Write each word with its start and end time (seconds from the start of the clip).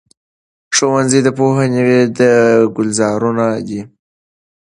ښوونځي 0.75 1.19
د 1.23 1.27
پوهې 1.37 1.65
ګلزارونه 2.75 3.45
دي. 3.67 3.81